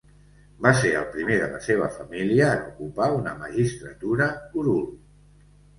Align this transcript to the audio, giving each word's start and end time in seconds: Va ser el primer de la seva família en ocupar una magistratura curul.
Va 0.65 0.71
ser 0.79 0.93
el 1.01 1.05
primer 1.15 1.37
de 1.43 1.49
la 1.51 1.59
seva 1.67 1.91
família 1.99 2.49
en 2.55 2.67
ocupar 2.73 3.13
una 3.21 3.35
magistratura 3.45 4.33
curul. 4.57 4.87